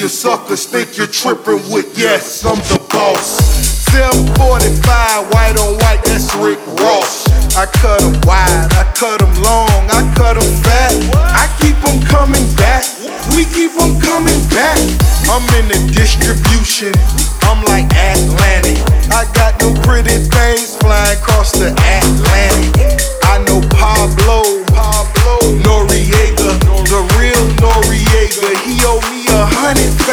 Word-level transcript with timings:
you 0.00 0.08
suckers 0.08 0.64
think 0.64 0.96
you're 0.96 1.06
tripping 1.06 1.60
with. 1.70 1.98
Yes, 1.98 2.42
I'm 2.46 2.56
the 2.72 2.80
boss. 2.88 3.36
745, 3.92 5.28
white 5.28 5.58
on 5.60 5.76
white, 5.76 6.00
that's 6.04 6.34
Rick 6.36 6.58
Ross. 6.80 7.28
I 7.54 7.66
cut 7.66 8.00
'em 8.00 8.16
wide, 8.24 8.72
I 8.80 8.84
cut 8.96 9.20
'em 9.20 9.34
long, 9.42 9.68
I 9.92 10.00
cut 10.16 10.40
'em 10.40 10.50
fat. 10.64 10.94
I 11.36 11.44
keep 11.60 11.76
'em 11.84 12.00
coming 12.08 12.46
back, 12.56 12.84
we 13.36 13.44
keep 13.44 13.70
keep 13.70 13.76
'em 13.76 14.00
coming 14.00 14.40
back. 14.48 14.78
I'm 15.28 15.44
in 15.60 15.68
the 15.68 15.78
distribution, 15.92 16.94
I'm 17.42 17.62
like 17.64 17.92
Atlantic. 17.92 18.80
I 19.12 19.26
got 19.34 19.60
no 19.60 19.74
pretty 19.82 20.16
things 20.32 20.76
flying 20.80 21.18
across 21.18 21.52
the 21.52 21.76
Atlantic. 21.76 23.09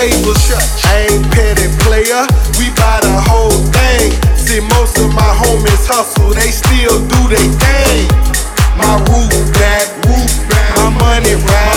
Favors. 0.07 0.39
I 0.87 1.11
ain't 1.11 1.27
petty 1.31 1.67
player, 1.83 2.23
we 2.57 2.71
buy 2.79 2.99
the 3.03 3.19
whole 3.27 3.59
thing. 3.75 4.15
See, 4.39 4.61
most 4.79 4.97
of 4.99 5.11
my 5.13 5.31
homies 5.43 5.85
hustle, 5.87 6.31
they 6.33 6.51
still 6.51 7.03
do 7.03 7.21
their 7.27 7.49
thing. 7.59 8.07
My 8.79 8.95
roof 9.11 9.35
back, 9.59 9.87
roof 10.07 10.31
back, 10.47 10.71
my 10.79 10.89
money 10.95 11.35
ride. 11.35 11.75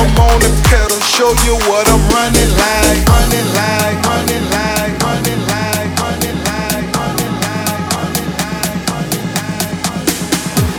I'm 0.00 0.16
on 0.18 0.40
the 0.40 0.50
pedal, 0.66 0.98
show 1.14 1.30
you 1.46 1.54
what 1.68 1.86
I'm 1.86 2.02
running 2.10 2.50
like, 2.56 2.98
running 3.06 3.48
like, 3.54 3.98
running 4.08 4.46
like, 4.50 4.96
running 5.04 5.38
like, 5.44 5.92
running 6.02 6.38
like, 6.42 6.88
running 6.96 7.28
like, 7.38 7.90
running 7.94 8.26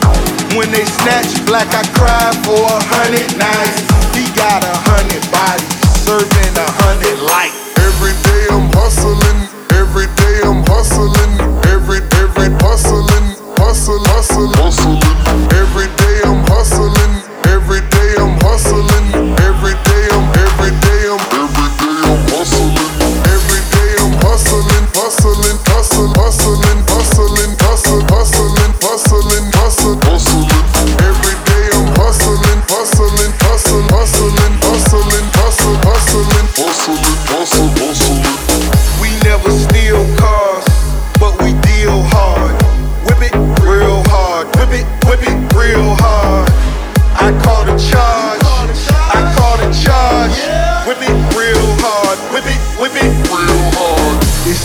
like. 0.04 0.58
When 0.58 0.68
they 0.74 0.84
snatch 0.84 1.32
black, 1.46 1.70
I 1.72 1.86
cry 1.96 2.34
for 2.44 2.60
a 2.60 2.80
hundred 2.92 3.30
nights. 3.38 3.88
He 4.18 4.28
got 4.36 4.66
a 4.66 4.76
hundred 4.90 5.24
bodies, 5.32 5.70
serving 6.12 6.56
a 6.60 6.70
hundred 6.84 7.20
light. 7.24 7.56
Every 7.88 8.12
day 8.28 8.44
I'm 8.52 8.68
hustling, 8.76 9.40
every 9.80 10.08
day 10.20 10.44
I'm 10.44 10.60
hustling, 10.68 11.41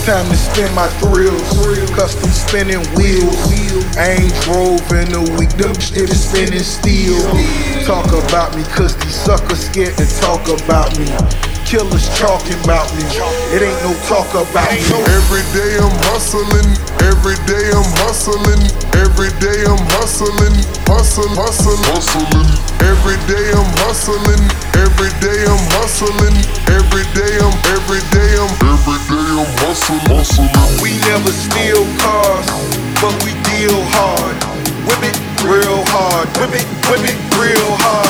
time 0.07 0.29
to 0.29 0.37
spin 0.37 0.73
my 0.73 0.87
thrills, 1.03 1.43
custom 1.93 2.29
spinning 2.29 2.79
wheels. 2.95 3.35
I 3.97 4.15
ain't 4.17 4.33
drove 4.43 4.89
in 4.93 5.13
a 5.13 5.21
week, 5.37 5.49
them 5.57 5.77
shit 5.81 6.09
is 6.09 6.29
spinning 6.29 6.63
steel. 6.63 7.19
Talk 7.83 8.07
about 8.07 8.55
me, 8.55 8.63
cause 8.71 8.95
these 8.95 9.13
suckers 9.13 9.65
scared 9.65 9.97
to 9.97 10.05
talk 10.21 10.47
about 10.47 10.97
me. 10.97 11.46
Killers 11.67 12.07
talking 12.15 12.55
about 12.63 12.87
me, 12.95 13.03
it 13.51 13.59
ain't 13.59 13.81
no 13.83 13.91
talk 14.07 14.31
about 14.31 14.71
me. 14.71 14.79
Every 15.19 15.43
day 15.51 15.75
I'm 15.75 15.91
hustling, 16.07 16.63
every 17.03 17.35
day 17.43 17.67
I'm 17.75 17.91
hustling, 18.07 18.63
every 18.95 19.35
day 19.43 19.67
I'm 19.67 19.83
hustling, 19.99 20.55
hustle, 20.87 21.27
hustle, 21.35 21.75
hustling. 21.91 22.47
Every 22.87 23.19
day 23.27 23.51
I'm 23.51 23.67
hustling, 23.83 24.39
every 24.79 25.11
day 25.19 25.43
I'm 25.43 25.59
hustling, 25.75 26.39
every 26.71 27.03
day 27.11 27.35
I'm, 27.35 27.51
every 27.75 27.99
day 28.15 28.31
I'm, 28.39 28.53
every 28.63 28.99
day 29.11 29.27
I'm 29.35 29.51
hustling, 29.59 30.07
hustling. 30.07 30.47
We 30.79 30.95
never 31.03 31.35
steal 31.35 31.83
cars, 31.99 32.47
but 33.03 33.11
we 33.27 33.35
deal 33.43 33.75
hard. 33.91 34.39
Whip 34.87 35.03
it 35.03 35.19
real 35.43 35.83
hard, 35.91 36.31
whip 36.39 36.55
it, 36.55 36.67
whip 36.87 37.03
it 37.03 37.19
real 37.35 37.75
hard. 37.83 38.06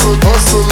Hustle, 0.00 0.16
hustle. 0.22 0.69